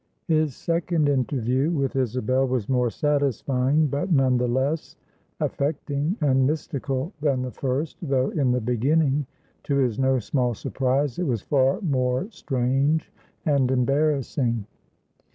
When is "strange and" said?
12.31-13.69